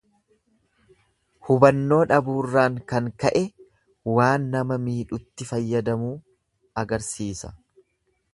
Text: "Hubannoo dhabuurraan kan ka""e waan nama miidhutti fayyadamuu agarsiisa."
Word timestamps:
"Hubannoo 1.49 1.99
dhabuurraan 2.11 2.79
kan 2.93 3.09
ka""e 3.25 3.43
waan 4.15 4.49
nama 4.57 4.79
miidhutti 4.87 5.49
fayyadamuu 5.53 6.13
agarsiisa." 6.85 7.57